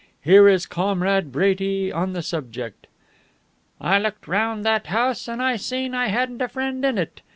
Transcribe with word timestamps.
Here 0.23 0.47
is 0.47 0.65
Comrade 0.65 1.31
Brady 1.31 1.91
on 1.91 2.13
the 2.13 2.23
subject: 2.23 2.87
'I 3.79 3.99
looked 3.99 4.27
around 4.27 4.63
that 4.63 4.87
house, 4.87 5.27
and 5.27 5.43
I 5.43 5.57
seen 5.57 5.93
I 5.93 6.07
hadn't 6.07 6.41
a 6.41 6.47
friend 6.47 6.83
in 6.83 6.97
it. 6.97 7.21